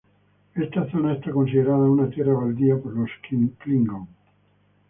Esta 0.55 0.89
zona 0.89 1.13
es 1.13 1.31
considerada 1.31 1.77
una 1.77 2.09
tierra 2.09 2.33
baldía 2.33 2.75
por 2.75 2.91
los 2.93 3.11
klingon. 3.59 4.07